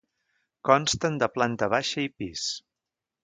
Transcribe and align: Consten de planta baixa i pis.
Consten 0.69 1.19
de 1.23 1.29
planta 1.35 1.69
baixa 1.75 2.05
i 2.07 2.11
pis. 2.23 2.47